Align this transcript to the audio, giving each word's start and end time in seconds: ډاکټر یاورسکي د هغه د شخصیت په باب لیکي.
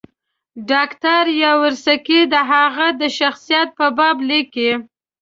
ډاکټر 0.69 1.23
یاورسکي 1.43 2.19
د 2.33 2.35
هغه 2.51 2.87
د 3.01 3.03
شخصیت 3.19 3.67
په 3.77 3.85
باب 3.97 4.17
لیکي. 4.29 4.71